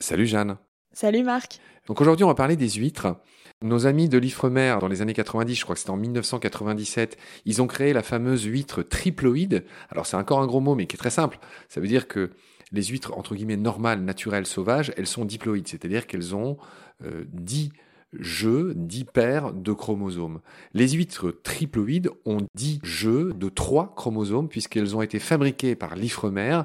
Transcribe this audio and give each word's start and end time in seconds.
Salut 0.00 0.26
Jeanne. 0.26 0.56
Salut 0.94 1.22
Marc. 1.22 1.60
Donc 1.86 2.00
aujourd'hui, 2.00 2.24
on 2.24 2.28
va 2.28 2.34
parler 2.34 2.56
des 2.56 2.70
huîtres. 2.70 3.20
Nos 3.60 3.86
amis 3.86 4.08
de 4.08 4.16
l'Ifremer, 4.16 4.76
dans 4.80 4.88
les 4.88 5.02
années 5.02 5.12
90, 5.12 5.54
je 5.54 5.62
crois 5.64 5.74
que 5.74 5.80
c'était 5.80 5.90
en 5.90 5.98
1997, 5.98 7.18
ils 7.44 7.60
ont 7.60 7.66
créé 7.66 7.92
la 7.92 8.02
fameuse 8.02 8.44
huître 8.44 8.82
triploïde. 8.82 9.66
Alors 9.90 10.06
c'est 10.06 10.16
encore 10.16 10.40
un 10.40 10.46
gros 10.46 10.60
mot, 10.60 10.74
mais 10.74 10.86
qui 10.86 10.96
est 10.96 10.98
très 10.98 11.10
simple. 11.10 11.38
Ça 11.68 11.80
veut 11.80 11.88
dire 11.88 12.08
que 12.08 12.30
les 12.72 12.84
huîtres, 12.84 13.18
entre 13.18 13.34
guillemets, 13.34 13.56
normales, 13.58 14.00
naturelles, 14.00 14.46
sauvages, 14.46 14.94
elles 14.96 15.06
sont 15.06 15.26
diploïdes, 15.26 15.68
c'est-à-dire 15.68 16.06
qu'elles 16.06 16.34
ont 16.34 16.56
euh, 17.04 17.24
10 17.32 17.70
jeux, 18.12 18.72
10 18.74 19.04
paires 19.04 19.52
de 19.52 19.72
chromosomes. 19.72 20.40
Les 20.72 20.88
huîtres 20.90 21.30
triploïdes 21.30 22.10
ont 22.24 22.46
10 22.54 22.80
jeux 22.82 23.32
de 23.34 23.48
3 23.48 23.94
chromosomes, 23.94 24.48
puisqu'elles 24.48 24.96
ont 24.96 25.02
été 25.02 25.18
fabriquées 25.18 25.74
par 25.74 25.96
l'Ifremer 25.96 26.62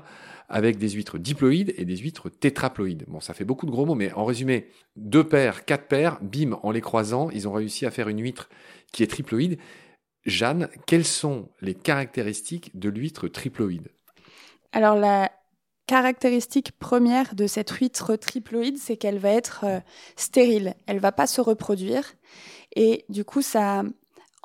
avec 0.49 0.77
des 0.77 0.89
huîtres 0.89 1.17
diploïdes 1.17 1.73
et 1.77 1.85
des 1.85 1.98
huîtres 1.98 2.29
tétraploïdes. 2.29 3.05
Bon, 3.07 3.20
ça 3.20 3.34
fait 3.34 3.45
beaucoup 3.45 3.65
de 3.65 3.71
gros 3.71 3.85
mots, 3.85 3.95
mais 3.95 4.11
en 4.13 4.25
résumé, 4.25 4.67
deux 4.95 5.23
paires, 5.23 5.65
quatre 5.65 5.87
paires, 5.87 6.20
bim, 6.21 6.59
en 6.63 6.71
les 6.71 6.81
croisant, 6.81 7.29
ils 7.31 7.48
ont 7.48 7.53
réussi 7.53 7.85
à 7.85 7.91
faire 7.91 8.09
une 8.09 8.21
huître 8.21 8.49
qui 8.91 9.03
est 9.03 9.07
triploïde. 9.07 9.57
Jeanne, 10.25 10.70
quelles 10.85 11.05
sont 11.05 11.49
les 11.62 11.73
caractéristiques 11.73 12.77
de 12.77 12.89
l'huître 12.89 13.27
triploïde? 13.27 13.89
Alors 14.71 14.95
la 14.95 15.31
caractéristique 15.87 16.71
première 16.79 17.35
de 17.35 17.47
cette 17.47 17.69
huître 17.71 18.15
triploïde, 18.15 18.77
c'est 18.77 18.97
qu'elle 18.97 19.19
va 19.19 19.29
être 19.29 19.65
euh, 19.65 19.79
stérile. 20.15 20.75
Elle 20.87 20.99
va 20.99 21.11
pas 21.11 21.27
se 21.27 21.41
reproduire. 21.41 22.13
Et 22.75 23.05
du 23.09 23.25
coup, 23.25 23.41
ça 23.41 23.83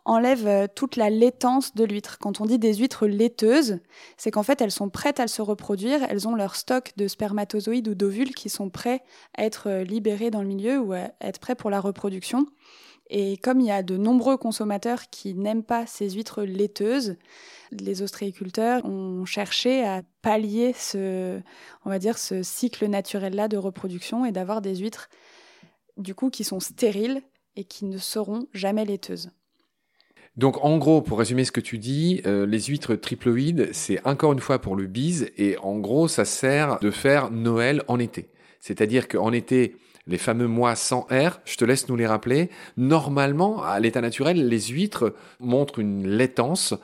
enlève 0.05 0.47
euh, 0.47 0.67
toute 0.75 0.97
la 0.97 1.11
laitance 1.11 1.75
de 1.75 1.85
l'huître. 1.85 2.19
Quand 2.19 2.41
on 2.41 2.47
dit 2.47 2.59
des 2.59 2.75
huîtres 2.75 3.07
laiteuses, 3.07 3.79
c'est 4.17 4.31
qu'en 4.31 4.43
fait 4.43 4.61
elles 4.61 4.71
sont 4.71 4.89
prêtes 4.89 5.21
à 5.21 5.29
se 5.29 5.43
reproduire, 5.43 6.01
elles 6.09 6.27
ont 6.27 6.35
leur 6.35 6.57
stock 6.57 6.93
de 6.97 7.07
spermatozoïdes 7.07 7.89
ou 7.89 7.95
d'ovules 7.95 8.35
qui 8.35 8.49
sont 8.49 8.71
prêts 8.71 9.03
à 9.37 9.45
être 9.45 9.69
euh, 9.69 9.85
libérés 9.85 10.31
dans 10.31 10.41
le 10.41 10.49
milieu 10.49 10.81
ou 10.81 10.93
à 10.95 11.11
être 11.21 11.39
prêts 11.39 11.55
pour 11.55 11.71
la 11.71 11.81
reproduction. 11.81 12.47
Et 13.11 13.39
comme 13.39 13.61
il 13.61 13.67
y 13.67 13.71
a 13.71 13.83
de 13.83 13.97
nombreux 13.97 14.37
consommateurs 14.37 15.09
qui 15.11 15.35
n'aiment 15.35 15.63
pas 15.63 15.87
ces 15.87 16.11
huîtres 16.11 16.43
laiteuses, 16.43 17.17
les 17.73 18.03
ostréiculteurs 18.03 18.85
ont 18.85 19.25
cherché 19.25 19.85
à 19.85 20.03
pallier 20.23 20.75
ce, 20.75 21.41
on 21.85 21.91
va 21.91 21.99
dire, 21.99 22.19
ce 22.19 22.43
cycle 22.43 22.87
naturel-là 22.87 23.49
de 23.49 23.57
reproduction 23.57 24.25
et 24.25 24.33
d'avoir 24.33 24.61
des 24.61 24.77
huîtres, 24.77 25.09
du 25.97 26.15
coup, 26.15 26.31
qui 26.31 26.45
sont 26.45 26.61
stériles 26.61 27.23
et 27.57 27.65
qui 27.65 27.87
ne 27.87 27.99
seront 27.99 28.47
jamais 28.53 28.85
laiteuses. 28.85 29.31
Donc 30.37 30.65
en 30.65 30.79
gros, 30.79 31.03
pour 31.03 31.19
résumer 31.19 31.45
ce 31.45 31.51
que 31.51 31.61
tu 31.61 31.79
dis, 31.79 32.23
euh, 32.25 32.47
les 32.47 32.61
huîtres 32.61 32.95
triploïdes, 32.95 33.71
c'est 33.73 34.07
encore 34.07 34.33
une 34.33 34.39
fois 34.39 34.61
pour 34.61 34.77
le 34.77 34.87
bise, 34.87 35.31
et 35.37 35.57
en 35.59 35.79
gros, 35.79 36.07
ça 36.07 36.25
sert 36.25 36.79
de 36.79 36.93
faire 36.93 37.33
Noël 37.33 37.83
en 37.89 37.99
été. 37.99 38.29
C'est-à-dire 38.61 39.09
qu'en 39.09 39.33
été, 39.33 39.75
les 40.09 40.19
fameux 40.19 40.49
mois 40.49 40.75
sans 40.75 41.03
R, 41.03 41.41
je 41.45 41.57
te 41.57 41.65
laisse 41.65 41.89
nous 41.89 41.97
les 41.97 42.07
rappeler, 42.07 42.51
normalement, 42.77 43.63
à 43.63 43.79
l'état 43.79 44.01
naturel, 44.01 44.49
les 44.49 44.61
huîtres 44.61 45.15
montrent 45.39 45.79
une 45.79 46.09
laitance, 46.09 46.75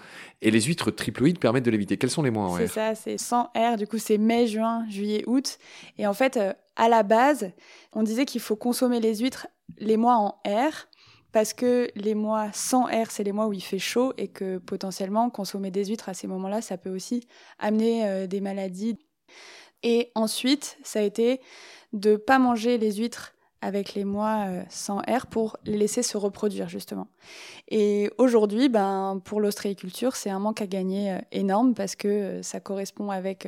et 0.42 0.50
les 0.50 0.60
huîtres 0.60 0.90
triploïdes 0.90 1.38
permettent 1.38 1.64
de 1.64 1.70
l'éviter. 1.70 1.96
Quels 1.96 2.10
sont 2.10 2.22
les 2.22 2.30
mois 2.30 2.44
en 2.44 2.52
R 2.52 2.58
C'est 2.58 2.66
ça, 2.68 2.94
c'est 2.94 3.18
sans 3.18 3.50
R, 3.56 3.76
du 3.78 3.86
coup 3.86 3.98
c'est 3.98 4.18
mai, 4.18 4.46
juin, 4.46 4.84
juillet, 4.90 5.24
août. 5.26 5.58
Et 5.98 6.06
en 6.06 6.12
fait, 6.12 6.36
euh, 6.36 6.52
à 6.76 6.88
la 6.88 7.02
base, 7.02 7.50
on 7.92 8.02
disait 8.02 8.26
qu'il 8.26 8.40
faut 8.42 8.56
consommer 8.56 9.00
les 9.00 9.16
huîtres 9.16 9.48
les 9.78 9.96
mois 9.96 10.16
en 10.16 10.28
R, 10.46 10.86
parce 11.32 11.52
que 11.52 11.88
les 11.96 12.14
mois 12.14 12.50
sans 12.52 12.86
air, 12.88 13.10
c'est 13.10 13.24
les 13.24 13.32
mois 13.32 13.48
où 13.48 13.52
il 13.52 13.62
fait 13.62 13.78
chaud 13.78 14.12
et 14.18 14.28
que 14.28 14.58
potentiellement 14.58 15.30
consommer 15.30 15.70
des 15.70 15.86
huîtres 15.86 16.08
à 16.08 16.14
ces 16.14 16.28
moments-là, 16.28 16.60
ça 16.60 16.76
peut 16.76 16.94
aussi 16.94 17.26
amener 17.58 18.06
euh, 18.06 18.26
des 18.26 18.40
maladies. 18.40 18.98
Et 19.84 20.10
ensuite, 20.16 20.78
ça 20.82 20.98
a 20.98 21.02
été 21.02 21.40
de 21.92 22.16
pas 22.16 22.40
manger 22.40 22.78
les 22.78 22.94
huîtres 22.94 23.34
avec 23.60 23.94
les 23.94 24.04
mois 24.04 24.46
euh, 24.48 24.62
sans 24.68 25.00
air 25.02 25.26
pour 25.26 25.56
les 25.64 25.78
laisser 25.78 26.02
se 26.02 26.16
reproduire 26.16 26.68
justement. 26.68 27.06
Et 27.68 28.10
aujourd'hui, 28.18 28.68
ben, 28.68 29.20
pour 29.24 29.40
l'ostréiculture, 29.40 30.16
c'est 30.16 30.30
un 30.30 30.40
manque 30.40 30.60
à 30.60 30.66
gagner 30.66 31.12
euh, 31.12 31.18
énorme 31.30 31.74
parce 31.74 31.94
que 31.94 32.42
ça 32.42 32.60
correspond 32.60 33.10
avec 33.10 33.46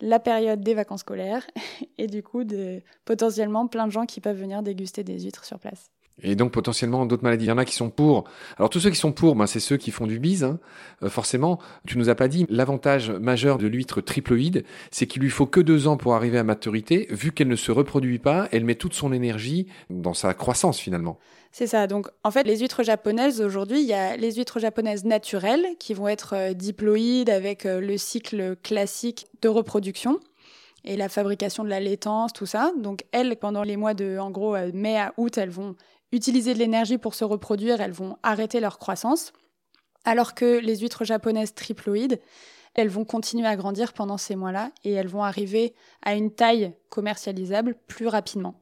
la 0.00 0.18
période 0.18 0.60
des 0.60 0.74
vacances 0.74 1.00
scolaires 1.00 1.46
et 1.98 2.06
du 2.06 2.22
coup, 2.22 2.44
potentiellement 3.04 3.66
plein 3.66 3.86
de 3.86 3.92
gens 3.92 4.06
qui 4.06 4.20
peuvent 4.20 4.38
venir 4.38 4.62
déguster 4.62 5.04
des 5.04 5.20
huîtres 5.20 5.44
sur 5.44 5.58
place. 5.58 5.90
Et 6.22 6.36
donc 6.36 6.52
potentiellement 6.52 7.06
d'autres 7.06 7.22
maladies. 7.22 7.46
Il 7.46 7.48
y 7.48 7.52
en 7.52 7.58
a 7.58 7.64
qui 7.64 7.74
sont 7.74 7.90
pour. 7.90 8.24
Alors 8.58 8.70
tous 8.70 8.80
ceux 8.80 8.90
qui 8.90 8.96
sont 8.96 9.12
pour, 9.12 9.36
ben, 9.36 9.46
c'est 9.46 9.60
ceux 9.60 9.76
qui 9.76 9.90
font 9.90 10.06
du 10.06 10.18
bise. 10.18 10.44
Hein. 10.44 10.58
Euh, 11.02 11.08
forcément, 11.08 11.58
tu 11.86 11.98
nous 11.98 12.08
as 12.08 12.14
pas 12.14 12.28
dit 12.28 12.46
l'avantage 12.48 13.10
majeur 13.10 13.58
de 13.58 13.66
l'huître 13.66 14.00
triploïde, 14.00 14.64
c'est 14.90 15.06
qu'il 15.06 15.22
lui 15.22 15.30
faut 15.30 15.46
que 15.46 15.60
deux 15.60 15.88
ans 15.88 15.96
pour 15.96 16.14
arriver 16.14 16.38
à 16.38 16.44
maturité. 16.44 17.06
Vu 17.10 17.32
qu'elle 17.32 17.48
ne 17.48 17.56
se 17.56 17.72
reproduit 17.72 18.18
pas, 18.18 18.48
elle 18.52 18.64
met 18.64 18.74
toute 18.74 18.94
son 18.94 19.12
énergie 19.12 19.66
dans 19.88 20.14
sa 20.14 20.34
croissance 20.34 20.78
finalement. 20.78 21.18
C'est 21.52 21.66
ça. 21.66 21.86
Donc, 21.86 22.08
en 22.22 22.30
fait, 22.30 22.44
les 22.44 22.58
huîtres 22.58 22.84
japonaises, 22.84 23.40
aujourd'hui, 23.40 23.80
il 23.80 23.86
y 23.86 23.92
a 23.92 24.16
les 24.16 24.34
huîtres 24.34 24.60
japonaises 24.60 25.04
naturelles 25.04 25.66
qui 25.78 25.94
vont 25.94 26.06
être 26.06 26.34
euh, 26.36 26.52
diploïdes 26.52 27.30
avec 27.30 27.66
euh, 27.66 27.80
le 27.80 27.98
cycle 27.98 28.56
classique 28.62 29.26
de 29.42 29.48
reproduction 29.48 30.20
et 30.84 30.96
la 30.96 31.08
fabrication 31.08 31.64
de 31.64 31.68
la 31.68 31.80
laitance, 31.80 32.32
tout 32.32 32.46
ça. 32.46 32.72
Donc, 32.76 33.04
elles, 33.12 33.36
pendant 33.36 33.62
les 33.62 33.76
mois 33.76 33.94
de, 33.94 34.18
en 34.18 34.30
gros, 34.30 34.56
mai 34.72 34.98
à 34.98 35.12
août, 35.16 35.38
elles 35.38 35.50
vont 35.50 35.76
utiliser 36.12 36.54
de 36.54 36.58
l'énergie 36.58 36.98
pour 36.98 37.14
se 37.14 37.24
reproduire, 37.24 37.80
elles 37.80 37.92
vont 37.92 38.16
arrêter 38.22 38.60
leur 38.60 38.78
croissance, 38.78 39.32
alors 40.04 40.34
que 40.34 40.58
les 40.58 40.78
huîtres 40.78 41.04
japonaises 41.04 41.54
triploïdes, 41.54 42.20
elles 42.74 42.88
vont 42.88 43.04
continuer 43.04 43.46
à 43.46 43.56
grandir 43.56 43.92
pendant 43.92 44.18
ces 44.18 44.36
mois-là 44.36 44.70
et 44.84 44.92
elles 44.92 45.08
vont 45.08 45.22
arriver 45.22 45.74
à 46.02 46.14
une 46.14 46.30
taille 46.30 46.72
commercialisable 46.88 47.76
plus 47.86 48.06
rapidement. 48.06 48.60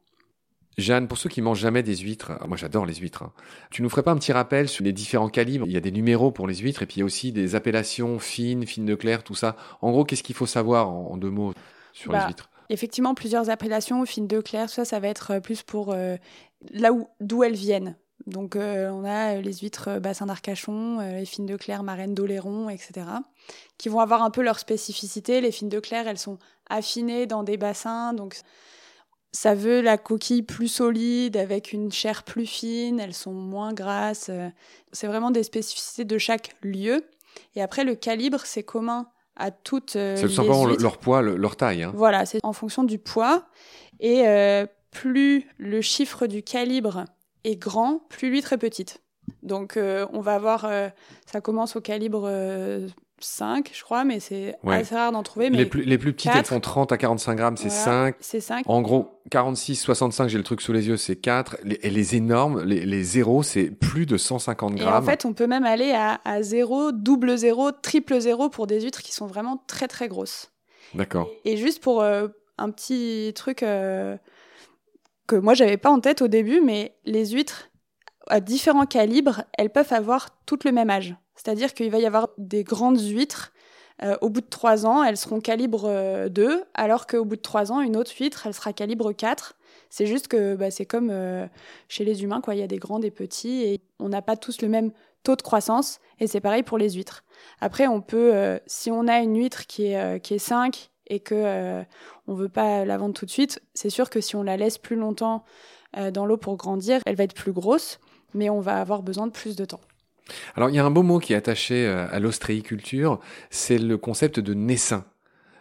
Jeanne, 0.79 1.09
pour 1.09 1.19
ceux 1.19 1.29
qui 1.29 1.43
mangent 1.43 1.59
jamais 1.59 1.83
des 1.83 1.97
huîtres, 1.97 2.33
moi 2.47 2.57
j'adore 2.57 2.87
les 2.87 2.95
huîtres, 2.95 3.25
hein. 3.25 3.33
tu 3.71 3.83
nous 3.83 3.89
ferais 3.89 4.05
pas 4.05 4.13
un 4.13 4.17
petit 4.17 4.33
rappel 4.33 4.69
sur 4.69 4.85
les 4.85 4.93
différents 4.93 5.29
calibres? 5.29 5.67
Il 5.67 5.73
y 5.73 5.77
a 5.77 5.81
des 5.81 5.91
numéros 5.91 6.31
pour 6.31 6.47
les 6.47 6.55
huîtres 6.55 6.83
et 6.83 6.87
puis 6.87 6.97
il 6.97 6.99
y 7.01 7.03
a 7.03 7.05
aussi 7.05 7.33
des 7.33 7.57
appellations 7.57 8.21
fines, 8.21 8.65
fines 8.65 8.87
de 8.87 8.95
clair, 8.95 9.25
tout 9.25 9.35
ça. 9.35 9.57
En 9.83 9.91
gros, 9.91 10.05
qu'est-ce 10.05 10.23
qu'il 10.23 10.37
faut 10.37 10.47
savoir 10.47 10.89
en, 10.89 11.17
deux 11.17 11.31
mots? 11.31 11.53
Sur 11.93 12.13
les 12.13 12.19
bah, 12.19 12.27
huîtres 12.29 12.51
Effectivement, 12.71 13.15
plusieurs 13.15 13.49
appellations, 13.51 14.05
fines 14.05 14.27
de 14.27 14.41
clair, 14.41 14.69
ça, 14.69 14.85
ça 14.85 15.01
va 15.01 15.09
être 15.09 15.33
euh, 15.33 15.41
plus 15.41 15.63
pour 15.63 15.93
euh, 15.93 16.17
là 16.71 16.93
où 16.93 17.09
d'où 17.21 17.43
elles 17.43 17.55
viennent. 17.55 17.97
Donc 18.27 18.57
euh, 18.57 18.91
on 18.91 19.05
a 19.05 19.37
les 19.37 19.55
huîtres 19.55 20.01
bassin 20.01 20.27
d'Arcachon, 20.27 20.99
les 21.01 21.25
fines 21.25 21.47
de 21.47 21.57
Claire, 21.57 21.83
marraine 21.83 22.15
d'Oléron, 22.15 22.69
etc. 22.69 23.07
qui 23.79 23.89
vont 23.89 24.01
avoir 24.01 24.23
un 24.23 24.31
peu 24.31 24.43
leur 24.43 24.59
spécificité. 24.59 25.41
Les 25.41 25.53
fines 25.53 25.71
de 25.71 25.81
Claire, 25.81 26.07
elles 26.09 26.19
sont 26.19 26.39
affinées 26.69 27.27
dans 27.27 27.43
des 27.43 27.57
bassins, 27.57 28.13
donc 28.13 28.37
ça 29.33 29.55
veut 29.55 29.81
la 29.81 29.97
coquille 29.97 30.43
plus 30.43 30.69
solide 30.69 31.39
avec 31.39 31.73
une 31.73 31.91
chair 31.91 32.23
plus 32.25 32.45
fine, 32.45 33.01
elles 33.01 33.15
sont 33.15 33.33
moins 33.33 33.73
grasses. 33.73 34.31
C'est 34.93 35.07
vraiment 35.07 35.31
des 35.31 35.45
spécificités 35.45 36.05
de 36.05 36.19
chaque 36.19 36.55
lieu. 36.63 37.07
Et 37.55 37.63
après 37.63 37.85
le 37.85 37.95
calibre, 37.95 38.41
c'est 38.45 38.65
commun 38.65 39.09
à 39.39 39.51
toutes 39.51 39.97
euh, 39.97 40.17
C'est 40.17 40.27
tout 40.27 40.33
simplement 40.33 40.67
leur 40.67 40.99
poids, 40.99 41.23
leur 41.23 41.57
taille. 41.57 41.85
Hein. 41.85 41.93
Voilà, 41.95 42.27
c'est 42.27 42.41
en 42.43 42.53
fonction 42.53 42.85
du 42.85 42.99
poids. 42.99 43.45
Et 44.01 44.27
euh, 44.27 44.67
plus 44.91 45.47
le 45.57 45.81
chiffre 45.81 46.27
du 46.27 46.43
calibre 46.43 47.05
est 47.45 47.57
grand, 47.57 48.01
plus 48.09 48.31
l'huître 48.31 48.53
est 48.53 48.59
petite. 48.59 49.01
Donc 49.43 49.77
euh, 49.77 50.07
on 50.13 50.21
va 50.21 50.35
avoir, 50.35 50.71
ça 51.27 51.41
commence 51.41 51.77
au 51.77 51.81
calibre 51.81 52.29
5, 53.21 53.71
je 53.75 53.83
crois, 53.83 54.05
mais 54.05 54.21
c'est 54.21 54.57
assez 54.67 54.95
rare 54.95 55.13
d'en 55.13 55.23
trouver. 55.23 55.51
Mais 55.51 55.59
les, 55.59 55.67
plus, 55.67 55.83
les 55.83 55.99
plus 55.99 56.13
petites, 56.13 56.33
elles 56.35 56.45
font 56.45 56.61
30 56.61 56.93
à 56.93 56.97
45 56.99 57.35
grammes, 57.35 57.57
c'est 57.57 57.71
5. 57.71 58.15
C'est 58.21 58.41
5. 58.41 58.65
En 58.69 58.81
gros, 58.83 59.21
46, 59.31 59.77
65, 59.77 60.29
j'ai 60.29 60.39
le 60.39 60.45
truc 60.45 60.61
sous 60.61 60.73
les 60.73 60.89
yeux, 60.89 60.97
c'est 60.97 61.17
4. 61.17 61.59
et 61.65 61.91
les 61.91 62.17
énormes, 62.17 62.63
les, 62.63 62.85
les 62.85 63.03
zéros, 63.03 63.43
c'est 63.43 63.71
plus 63.71 64.07
de 64.07 64.17
150 64.17 64.75
grammes. 64.75 64.95
Et 64.95 64.97
en 64.97 65.03
fait, 65.03 65.25
on 65.25 65.33
peut 65.33 65.47
même 65.47 65.65
aller 65.65 65.93
à, 65.93 66.21
à 66.25 66.43
0, 66.43 66.93
double 66.93 67.37
0, 67.37 67.73
triple 67.73 68.19
0 68.21 68.49
pour 68.49 68.67
des 68.67 68.81
huîtres 68.81 69.03
qui 69.03 69.13
sont 69.13 69.27
vraiment 69.27 69.63
très 69.67 69.89
très 69.89 70.09
grosses. 70.09 70.53
D'accord. 70.95 71.29
Et, 71.45 71.57
juste 71.57 71.83
pour 71.83 72.03
euh, 72.03 72.29
un 72.57 72.71
petit 72.71 73.33
truc 73.35 73.63
euh, 73.63 74.17
que 75.27 75.37
moi 75.37 75.55
j'avais 75.55 75.77
pas 75.77 75.91
en 75.91 76.01
tête 76.01 76.23
au 76.23 76.29
début, 76.29 76.61
mais 76.61 76.95
les 77.05 77.27
huîtres 77.27 77.69
à 78.29 78.41
différents 78.41 78.87
calibres, 78.87 79.45
elles 79.57 79.71
peuvent 79.71 79.93
avoir 79.93 80.29
toutes 80.45 80.65
le 80.65 80.73
même 80.73 80.91
âge. 80.91 81.17
C'est-à-dire 81.39 81.73
qu'il 81.73 81.91
va 81.91 81.99
y 81.99 82.07
avoir 82.07 82.31
des 82.37 82.65
grandes 82.65 83.01
huîtres. 83.01 83.53
Euh, 84.03 84.17
au 84.21 84.29
bout 84.29 84.41
de 84.41 84.47
3 84.47 84.87
ans, 84.87 85.03
elles 85.03 85.17
seront 85.17 85.41
calibre 85.41 86.29
2, 86.29 86.49
euh, 86.49 86.65
alors 86.75 87.07
qu'au 87.07 87.25
bout 87.25 87.37
de 87.37 87.41
3 87.41 87.73
ans, 87.73 87.81
une 87.81 87.97
autre 87.97 88.13
huître, 88.19 88.47
elle 88.47 88.55
sera 88.55 88.73
calibre 88.73 89.13
4. 89.13 89.57
C'est 89.91 90.07
juste 90.07 90.29
que 90.29 90.55
bah, 90.55 90.71
c'est 90.71 90.85
comme 90.85 91.11
euh, 91.11 91.47
chez 91.89 92.05
les 92.05 92.23
humains, 92.23 92.41
quoi. 92.41 92.55
il 92.55 92.61
y 92.61 92.63
a 92.63 92.69
des 92.69 92.79
grands, 92.79 92.99
des 92.99 93.11
petits, 93.11 93.63
et 93.63 93.81
on 93.99 94.09
n'a 94.09 94.23
pas 94.23 94.37
tous 94.37 94.63
le 94.63 94.69
même 94.69 94.93
taux 95.23 95.37
de 95.37 95.43
croissance, 95.43 96.01
et 96.21 96.27
c'est 96.27 96.41
pareil 96.41 96.63
pour 96.63 96.79
les 96.79 96.91
huîtres. 96.91 97.25
Après, 97.61 97.87
on 97.87 98.01
peut, 98.01 98.59
si 98.67 98.91
on 98.91 99.09
a 99.09 99.19
une 99.19 99.37
huître 99.37 99.67
qui 99.67 99.87
est, 99.87 100.21
qui 100.21 100.35
est 100.35 100.39
5 100.39 100.91
et 101.09 101.21
que 101.21 101.83
on 102.27 102.35
veut 102.35 102.49
pas 102.49 102.85
la 102.85 102.99
vendre 102.99 103.15
tout 103.15 103.27
de 103.27 103.31
suite, 103.31 103.61
c'est 103.75 103.91
sûr 103.91 104.11
que 104.11 104.21
si 104.21 104.37
on 104.37 104.43
la 104.43 104.57
laisse 104.57 104.79
plus 104.79 104.97
longtemps 104.97 105.45
dans 106.13 106.25
l'eau 106.25 106.37
pour 106.37 106.57
grandir, 106.57 107.01
elle 107.05 107.17
va 107.17 107.25
être 107.25 107.35
plus 107.35 107.53
grosse. 107.53 107.99
mais 108.35 108.49
on 108.49 108.61
va 108.61 108.81
avoir 108.81 109.03
besoin 109.03 109.27
de 109.27 109.33
plus 109.33 109.57
de 109.57 109.65
temps. 109.65 109.81
Alors, 110.57 110.71
il 110.71 110.77
y 110.77 110.79
a 110.79 110.85
un 110.85 110.91
beau 110.91 111.03
mot 111.03 111.19
qui 111.19 111.33
est 111.33 111.37
attaché 111.37 111.87
euh, 111.87 112.07
à 112.11 112.19
l'ostréiculture, 112.19 113.21
c'est 113.51 113.79
le 113.79 113.97
concept 113.97 114.41
de 114.41 114.55
naissin. 114.55 115.05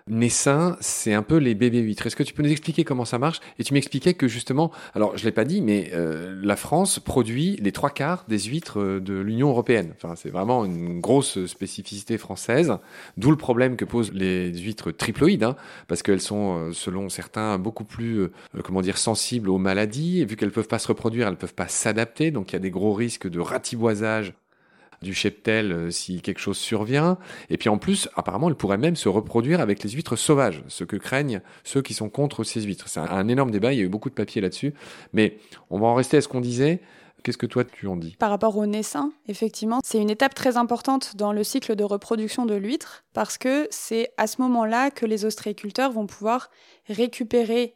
Naissin, 0.10 0.78
c'est 0.80 1.14
un 1.14 1.22
peu 1.22 1.36
les 1.36 1.54
bébés 1.54 1.82
huîtres. 1.82 2.08
Est-ce 2.08 2.16
que 2.16 2.24
tu 2.24 2.34
peux 2.34 2.42
nous 2.42 2.52
expliquer 2.52 2.86
comment 2.86 3.04
ça 3.04 3.20
marche? 3.20 3.42
Et 3.60 3.66
tu 3.66 3.74
m'expliquais 3.74 4.14
que 4.14 4.30
justement, 4.30 4.72
alors 4.96 5.18
je 5.18 5.26
l'ai 5.26 5.34
pas 5.34 5.44
dit, 5.44 5.62
mais 5.62 5.92
euh, 5.94 6.40
la 6.42 6.56
France 6.56 7.00
produit 7.00 7.58
les 7.62 7.74
trois 7.74 7.90
quarts 7.90 8.24
des 8.30 8.40
huîtres 8.40 8.80
euh, 8.80 9.00
de 9.02 9.16
l'Union 9.16 9.50
européenne. 9.50 9.94
Enfin, 9.98 10.16
c'est 10.16 10.30
vraiment 10.30 10.64
une 10.64 11.02
grosse 11.02 11.46
spécificité 11.46 12.18
française, 12.18 12.78
d'où 13.18 13.32
le 13.32 13.38
problème 13.38 13.76
que 13.76 13.84
posent 13.84 14.14
les 14.14 14.58
huîtres 14.58 14.92
triploïdes, 14.92 15.44
hein, 15.44 15.58
parce 15.90 16.04
qu'elles 16.04 16.22
sont, 16.22 16.72
selon 16.72 17.10
certains, 17.10 17.58
beaucoup 17.60 17.84
plus, 17.84 18.30
comment 18.64 18.82
dire, 18.82 18.98
sensibles 18.98 19.50
aux 19.50 19.58
maladies. 19.58 20.22
Et 20.22 20.26
vu 20.26 20.38
qu'elles 20.38 20.52
peuvent 20.52 20.70
pas 20.70 20.80
se 20.80 20.88
reproduire, 20.88 21.28
elles 21.28 21.36
peuvent 21.36 21.54
pas 21.54 21.68
s'adapter, 21.68 22.32
donc 22.32 22.52
il 22.52 22.54
y 22.54 22.56
a 22.56 22.60
des 22.60 22.72
gros 22.72 22.94
risques 22.94 23.28
de 23.28 23.40
ratiboisage 23.42 24.34
du 25.02 25.14
cheptel 25.14 25.72
euh, 25.72 25.92
si 25.92 26.22
quelque 26.22 26.40
chose 26.40 26.58
survient. 26.58 27.18
Et 27.50 27.58
puis 27.58 27.70
en 27.70 27.78
plus, 27.78 28.10
apparemment, 28.16 28.50
elle 28.50 28.56
pourrait 28.56 28.78
même 28.78 28.96
se 28.96 29.10
reproduire 29.10 29.62
avec 29.62 29.84
les 29.84 29.90
huîtres 29.92 30.16
sauvages, 30.16 30.64
ce 30.68 30.84
que 30.84 30.96
craignent 30.96 31.42
ceux 31.64 31.82
qui 31.82 31.94
sont 31.94 32.10
contre 32.10 32.44
ces 32.44 32.62
huîtres. 32.62 32.88
C'est 32.88 33.00
un, 33.00 33.28
énorme 33.28 33.52
débat, 33.52 33.74
il 33.74 33.80
y 33.80 33.82
a 33.82 33.86
eu 33.86 33.90
beaucoup 33.90 34.10
de 34.10 34.16
papiers 34.16 34.42
là-dessus. 34.42 34.74
Mais 35.14 35.38
on 35.70 35.80
va 35.80 35.88
en 35.88 35.96
rester 35.96 36.18
à 36.18 36.22
ce 36.22 36.28
qu'on 36.28 36.42
disait. 36.42 36.82
Qu'est-ce 37.24 37.38
que 37.38 37.48
toi 37.48 37.66
tu 37.66 37.88
en 37.88 37.98
dis? 37.98 38.16
Par 38.20 38.30
rapport 38.30 38.56
au 38.56 38.66
naissin, 38.68 39.12
effectivement, 39.28 39.80
c'est 39.84 39.98
une 39.98 40.12
étape 40.12 40.36
très 40.36 40.56
importante 40.56 41.16
dans 41.16 41.34
le 41.34 41.44
cycle 41.44 41.76
de 41.76 41.84
reproduction 41.84 42.46
de 42.46 42.54
l'huître 42.54 43.04
parce 43.14 43.40
que 43.40 43.68
c'est 43.72 44.12
à 44.18 44.28
ce 44.28 44.40
moment-là 44.44 44.92
que 44.92 45.06
les 45.06 45.26
ostréiculteurs 45.26 45.92
vont 45.92 46.06
pouvoir 46.06 46.52
récupérer 46.88 47.76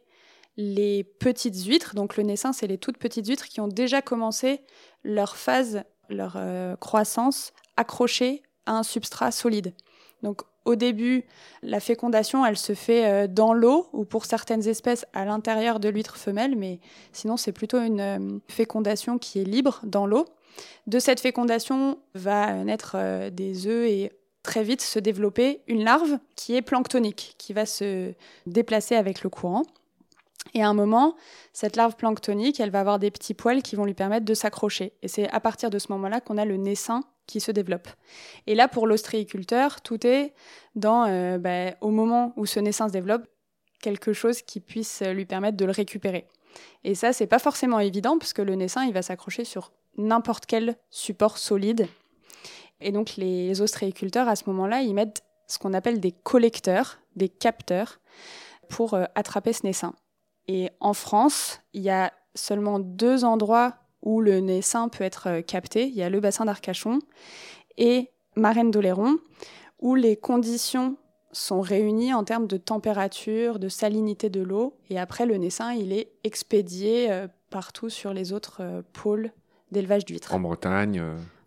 les 0.56 1.04
petites 1.04 1.64
huîtres. 1.64 1.94
Donc 1.94 2.16
le 2.16 2.22
naissin, 2.22 2.52
c'est 2.52 2.66
les 2.66 2.78
toutes 2.78 2.98
petites 2.98 3.26
huîtres 3.26 3.48
qui 3.48 3.60
ont 3.60 3.68
déjà 3.68 4.00
commencé 4.00 4.60
leur 5.02 5.36
phase 5.36 5.82
leur 6.12 6.34
euh, 6.36 6.76
croissance 6.76 7.52
accrochée 7.76 8.42
à 8.66 8.72
un 8.72 8.82
substrat 8.82 9.30
solide. 9.30 9.72
Donc 10.22 10.42
au 10.64 10.76
début, 10.76 11.24
la 11.62 11.80
fécondation, 11.80 12.46
elle 12.46 12.56
se 12.56 12.74
fait 12.74 13.06
euh, 13.06 13.26
dans 13.26 13.52
l'eau 13.52 13.88
ou 13.92 14.04
pour 14.04 14.24
certaines 14.24 14.66
espèces 14.68 15.04
à 15.12 15.24
l'intérieur 15.24 15.80
de 15.80 15.88
l'huître 15.88 16.16
femelle, 16.16 16.56
mais 16.56 16.78
sinon 17.12 17.36
c'est 17.36 17.52
plutôt 17.52 17.80
une 17.80 18.00
euh, 18.00 18.38
fécondation 18.48 19.18
qui 19.18 19.40
est 19.40 19.44
libre 19.44 19.80
dans 19.84 20.06
l'eau. 20.06 20.26
De 20.86 20.98
cette 20.98 21.20
fécondation 21.20 21.98
va 22.14 22.52
naître 22.62 23.30
des 23.30 23.66
œufs 23.66 23.88
et 23.88 24.12
très 24.42 24.62
vite 24.62 24.82
se 24.82 24.98
développer 24.98 25.62
une 25.66 25.82
larve 25.82 26.18
qui 26.36 26.54
est 26.54 26.62
planctonique, 26.62 27.34
qui 27.38 27.54
va 27.54 27.64
se 27.64 28.12
déplacer 28.46 28.94
avec 28.96 29.22
le 29.22 29.30
courant. 29.30 29.62
Et 30.54 30.62
à 30.62 30.68
un 30.68 30.74
moment, 30.74 31.14
cette 31.52 31.76
larve 31.76 31.96
planctonique, 31.96 32.60
elle 32.60 32.70
va 32.70 32.80
avoir 32.80 32.98
des 32.98 33.10
petits 33.10 33.34
poils 33.34 33.62
qui 33.62 33.76
vont 33.76 33.84
lui 33.84 33.94
permettre 33.94 34.26
de 34.26 34.34
s'accrocher. 34.34 34.92
Et 35.02 35.08
c'est 35.08 35.30
à 35.30 35.40
partir 35.40 35.70
de 35.70 35.78
ce 35.78 35.90
moment-là 35.92 36.20
qu'on 36.20 36.36
a 36.36 36.44
le 36.44 36.56
naissin 36.56 37.04
qui 37.26 37.40
se 37.40 37.50
développe. 37.50 37.88
Et 38.46 38.54
là, 38.54 38.68
pour 38.68 38.86
l'ostréiculteur, 38.86 39.80
tout 39.80 40.06
est 40.06 40.34
dans, 40.74 41.06
euh, 41.06 41.38
bah, 41.38 41.74
au 41.80 41.90
moment 41.90 42.32
où 42.36 42.46
ce 42.46 42.60
naissin 42.60 42.88
se 42.88 42.92
développe, 42.92 43.22
quelque 43.80 44.12
chose 44.12 44.42
qui 44.42 44.60
puisse 44.60 45.02
lui 45.02 45.24
permettre 45.24 45.56
de 45.56 45.64
le 45.64 45.72
récupérer. 45.72 46.26
Et 46.84 46.94
ça, 46.94 47.12
c'est 47.12 47.26
pas 47.26 47.38
forcément 47.38 47.80
évident 47.80 48.18
parce 48.18 48.32
que 48.32 48.42
le 48.42 48.54
naissin, 48.54 48.84
il 48.84 48.92
va 48.92 49.02
s'accrocher 49.02 49.44
sur 49.44 49.72
n'importe 49.96 50.46
quel 50.46 50.76
support 50.90 51.38
solide. 51.38 51.86
Et 52.80 52.92
donc, 52.92 53.16
les 53.16 53.60
ostréiculteurs, 53.60 54.28
à 54.28 54.36
ce 54.36 54.44
moment-là, 54.48 54.82
ils 54.82 54.94
mettent 54.94 55.22
ce 55.46 55.58
qu'on 55.58 55.74
appelle 55.74 56.00
des 56.00 56.12
collecteurs, 56.12 56.98
des 57.16 57.28
capteurs, 57.28 58.00
pour 58.68 58.94
euh, 58.94 59.04
attraper 59.14 59.52
ce 59.52 59.66
naissin. 59.66 59.94
Et 60.48 60.70
en 60.80 60.94
France, 60.94 61.60
il 61.72 61.82
y 61.82 61.90
a 61.90 62.12
seulement 62.34 62.78
deux 62.78 63.24
endroits 63.24 63.74
où 64.02 64.20
le 64.20 64.40
naissin 64.40 64.88
peut 64.88 65.04
être 65.04 65.28
euh, 65.28 65.42
capté. 65.42 65.86
Il 65.86 65.94
y 65.94 66.02
a 66.02 66.10
le 66.10 66.20
bassin 66.20 66.44
d'Arcachon 66.44 66.98
et 67.78 68.10
Marraine 68.36 68.70
d'Oléron, 68.70 69.16
où 69.78 69.94
les 69.94 70.16
conditions 70.16 70.96
sont 71.32 71.60
réunies 71.60 72.12
en 72.12 72.24
termes 72.24 72.46
de 72.46 72.56
température, 72.56 73.58
de 73.58 73.68
salinité 73.68 74.28
de 74.28 74.42
l'eau. 74.42 74.76
Et 74.90 74.98
après, 74.98 75.24
le 75.24 75.36
naissin, 75.36 75.72
il 75.72 75.92
est 75.92 76.12
expédié 76.24 77.10
euh, 77.10 77.28
partout 77.50 77.88
sur 77.88 78.12
les 78.12 78.32
autres 78.32 78.58
euh, 78.60 78.82
pôles 78.92 79.30
d'élevage 79.70 80.04
d'huîtres. 80.04 80.34
En 80.34 80.40
Bretagne 80.40 81.02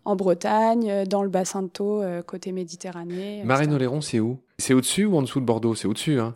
En 0.06 0.16
Bretagne, 0.16 1.04
dans 1.06 1.22
le 1.22 1.30
bassin 1.30 1.62
de 1.62 1.68
Thau, 1.68 2.02
côté 2.26 2.52
Méditerranée. 2.52 3.44
Marraine 3.44 3.70
d'Oléron, 3.70 4.02
c'est 4.02 4.20
où? 4.20 4.40
C'est 4.58 4.74
au-dessus 4.74 5.06
ou 5.06 5.16
en 5.16 5.22
dessous 5.22 5.40
de 5.40 5.46
Bordeaux? 5.46 5.76
C'est 5.76 5.88
au-dessus, 5.88 6.20
hein 6.20 6.34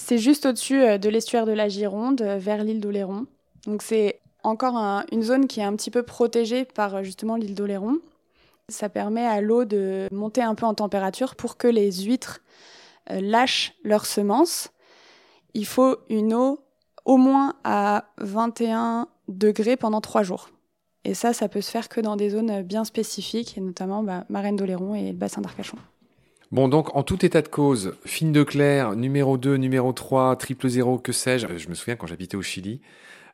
c'est 0.00 0.18
juste 0.18 0.46
au-dessus 0.46 0.82
euh, 0.82 0.98
de 0.98 1.08
l'estuaire 1.08 1.46
de 1.46 1.52
la 1.52 1.68
Gironde, 1.68 2.22
euh, 2.22 2.38
vers 2.38 2.64
l'île 2.64 2.80
d'Oléron. 2.80 3.26
Donc 3.66 3.82
c'est 3.82 4.20
encore 4.42 4.76
une 5.12 5.22
zone 5.22 5.46
qui 5.46 5.60
est 5.60 5.64
un 5.64 5.76
petit 5.76 5.90
peu 5.90 6.02
protégée 6.02 6.64
par 6.64 6.96
euh, 6.96 7.02
justement 7.02 7.36
l'île 7.36 7.54
d'Oléron. 7.54 7.98
Ça 8.68 8.88
permet 8.88 9.26
à 9.26 9.40
l'eau 9.40 9.64
de 9.64 10.08
monter 10.10 10.42
un 10.42 10.54
peu 10.54 10.64
en 10.64 10.74
température 10.74 11.36
pour 11.36 11.56
que 11.56 11.68
les 11.68 11.92
huîtres 12.04 12.40
lâchent 13.10 13.74
leurs 13.82 14.06
semences. 14.06 14.70
Il 15.54 15.66
faut 15.66 15.96
une 16.08 16.32
eau 16.32 16.60
au 17.04 17.16
moins 17.16 17.54
à 17.64 18.04
21 18.18 19.08
degrés 19.26 19.76
pendant 19.76 20.00
trois 20.00 20.22
jours. 20.22 20.50
Et 21.04 21.14
ça, 21.14 21.32
ça 21.32 21.48
peut 21.48 21.60
se 21.60 21.70
faire 21.70 21.88
que 21.88 22.00
dans 22.00 22.14
des 22.14 22.30
zones 22.30 22.62
bien 22.62 22.84
spécifiques, 22.84 23.58
et 23.58 23.60
notamment 23.60 24.04
bah, 24.04 24.24
Marraine 24.28 24.54
d'Oléron 24.54 24.94
et 24.94 25.10
le 25.10 25.18
bassin 25.18 25.40
d'Arcachon. 25.40 25.78
Bon, 26.50 26.66
donc, 26.68 26.96
en 26.96 27.04
tout 27.04 27.24
état 27.24 27.42
de 27.42 27.48
cause, 27.48 27.96
fine 28.04 28.32
de 28.32 28.42
clair, 28.42 28.96
numéro 28.96 29.38
2, 29.38 29.54
numéro 29.56 29.92
3, 29.92 30.34
triple 30.34 30.68
zéro, 30.68 30.98
que 30.98 31.12
sais-je. 31.12 31.46
Je 31.56 31.68
me 31.68 31.74
souviens 31.74 31.94
quand 31.94 32.08
j'habitais 32.08 32.36
au 32.36 32.42
Chili, 32.42 32.80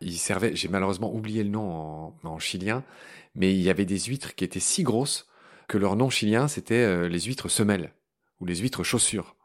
il 0.03 0.19
servait, 0.19 0.55
j'ai 0.55 0.69
malheureusement 0.69 1.15
oublié 1.15 1.43
le 1.43 1.49
nom 1.49 2.13
en, 2.25 2.39
chilien, 2.39 2.85
mais 3.35 3.55
il 3.55 3.63
y 3.63 3.71
avait 3.71 3.87
des 3.87 3.99
huîtres 4.01 4.35
qui 4.35 4.45
étaient 4.45 4.61
si 4.61 4.83
grosses 4.83 5.29
que 5.67 5.79
leur 5.79 5.97
nom 5.97 6.11
chilien, 6.11 6.47
c'était 6.47 6.75
euh, 6.75 7.09
les 7.09 7.21
huîtres 7.21 7.49
semelles 7.49 7.93
ou 8.41 8.47
les 8.47 8.57
huîtres 8.57 8.85
chaussures. 8.85 9.36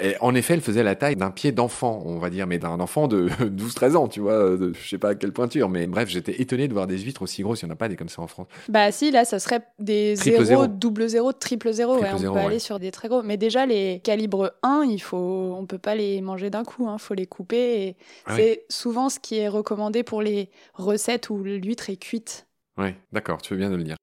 Et 0.00 0.16
en 0.20 0.34
effet, 0.34 0.54
elle 0.54 0.62
faisait 0.62 0.82
la 0.82 0.94
taille 0.94 1.16
d'un 1.16 1.30
pied 1.30 1.52
d'enfant, 1.52 2.02
on 2.06 2.18
va 2.18 2.30
dire, 2.30 2.46
mais 2.46 2.58
d'un 2.58 2.80
enfant 2.80 3.08
de 3.08 3.28
12-13 3.40 3.96
ans, 3.96 4.08
tu 4.08 4.20
vois, 4.20 4.56
de, 4.56 4.72
je 4.72 4.88
sais 4.88 4.98
pas 4.98 5.10
à 5.10 5.14
quelle 5.14 5.32
pointure. 5.32 5.68
Mais 5.68 5.86
bref, 5.86 6.08
j'étais 6.08 6.40
étonné 6.40 6.66
de 6.66 6.72
voir 6.72 6.86
des 6.86 6.98
huîtres 6.98 7.22
aussi 7.22 7.42
grosses. 7.42 7.62
Il 7.62 7.66
n'y 7.66 7.72
en 7.72 7.74
a 7.74 7.76
pas 7.76 7.88
des 7.88 7.96
comme 7.96 8.08
ça 8.08 8.22
en 8.22 8.26
France. 8.26 8.46
Bah 8.68 8.90
si, 8.90 9.10
là, 9.10 9.24
ça 9.24 9.38
serait 9.38 9.60
des 9.78 10.16
0, 10.16 10.66
double 10.66 11.08
0, 11.08 11.32
triple 11.34 11.72
0. 11.72 11.96
on 11.96 12.32
peut 12.32 12.38
aller 12.38 12.58
sur 12.58 12.78
des 12.78 12.90
très 12.90 13.08
gros. 13.08 13.22
Mais 13.22 13.36
déjà, 13.36 13.66
les 13.66 14.00
calibres 14.02 14.52
1, 14.62 14.86
il 14.88 15.00
faut, 15.00 15.54
on 15.58 15.66
peut 15.66 15.78
pas 15.78 15.94
les 15.94 16.20
manger 16.22 16.48
d'un 16.48 16.64
coup. 16.64 16.84
Il 16.86 16.88
hein, 16.88 16.98
faut 16.98 17.14
les 17.14 17.26
couper. 17.26 17.82
Et 17.82 17.96
ah 18.26 18.36
c'est 18.36 18.64
souvent 18.70 19.08
ce 19.10 19.18
qui 19.18 19.36
est 19.36 19.48
recommandé 19.48 20.02
pour 20.02 20.22
les 20.22 20.48
recettes 20.74 21.28
où 21.28 21.42
l'huître 21.42 21.90
est 21.90 21.96
cuite. 21.96 22.46
Oui, 22.78 22.94
d'accord, 23.12 23.42
tu 23.42 23.52
veux 23.52 23.58
bien 23.58 23.70
de 23.70 23.76
le 23.76 23.84
dire. 23.84 23.96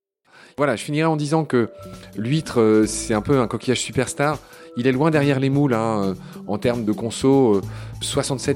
Voilà, 0.58 0.76
je 0.76 0.84
finirai 0.84 1.06
en 1.06 1.16
disant 1.16 1.46
que 1.46 1.70
l'huître, 2.16 2.60
euh, 2.60 2.86
c'est 2.86 3.14
un 3.14 3.22
peu 3.22 3.40
un 3.40 3.48
coquillage 3.48 3.80
superstar. 3.80 4.40
Il 4.78 4.88
est 4.88 4.92
loin 4.92 5.12
derrière 5.12 5.40
les 5.40 5.50
moules 5.50 5.74
hein, 5.74 6.04
euh, 6.04 6.14
en 6.48 6.58
termes 6.58 6.86
de 6.86 6.92
conso. 6.92 7.62
67% 8.02 8.56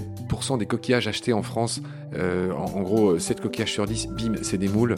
euh, 0.54 0.58
des 0.58 0.66
coquillages 0.66 1.08
achetés 1.08 1.34
en 1.34 1.44
France, 1.44 1.82
euh, 2.16 2.52
en, 2.52 2.82
gros 2.82 3.18
7 3.20 3.42
coquillages 3.42 3.72
sur 3.72 3.86
10, 3.86 4.08
bim, 4.10 4.34
c'est 4.42 4.58
des 4.58 4.70
moules. 4.70 4.96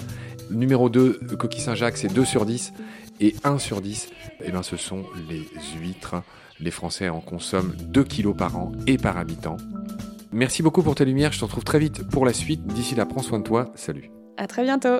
Numéro 0.52 0.90
2, 0.90 1.20
coquille 1.38 1.62
Saint-Jacques, 1.62 1.98
c'est 1.98 2.14
2 2.14 2.26
sur 2.26 2.46
10. 2.46 2.74
Et 3.22 3.36
1 3.44 3.58
sur 3.60 3.82
10, 3.82 4.10
eh 4.44 4.52
ben, 4.52 4.62
ce 4.62 4.78
sont 4.78 5.04
les 5.30 5.48
huîtres. 5.80 6.16
Les 6.60 6.72
Français 6.72 7.10
en 7.10 7.20
consomment 7.20 7.74
2 7.88 8.04
kilos 8.04 8.36
par 8.36 8.58
an 8.58 8.72
et 8.88 8.98
par 8.98 9.18
habitant. 9.18 9.58
Merci 10.32 10.64
beaucoup 10.64 10.84
pour 10.84 10.96
tes 10.96 11.06
lumières, 11.06 11.32
je 11.32 11.40
te 11.40 11.46
retrouve 11.46 11.64
très 11.64 11.80
vite 11.80 12.08
pour 12.10 12.26
la 12.26 12.34
suite. 12.34 12.66
D'ici 12.66 12.96
là, 12.96 13.06
prends 13.06 13.22
soin 13.22 13.40
de 13.40 13.44
toi, 13.44 13.72
salut. 13.76 14.10
À 14.38 14.48
très 14.48 14.64
bientôt. 14.64 15.00